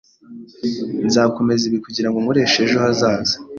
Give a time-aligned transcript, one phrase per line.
[1.07, 3.35] Nzakomeza ibi kugirango nkoreshe ejo hazaza.